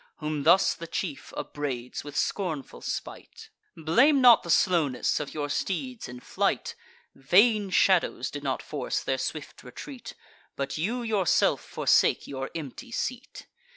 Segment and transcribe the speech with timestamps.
[0.17, 6.09] Whom thus the chief upbraids with scornful spite: "Blame not the slowness of your steeds
[6.09, 6.73] in flight;
[7.13, 10.15] Vain shadows did not force their swift retreat;
[10.55, 13.45] But you yourself forsake your empty seat."